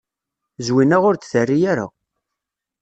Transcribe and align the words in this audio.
Zwina 0.65 0.97
ur 1.09 1.15
d-terri 1.15 1.59
ara. 1.71 1.87